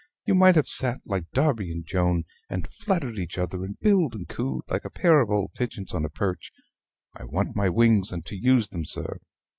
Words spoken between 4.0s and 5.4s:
and cooed like a pair of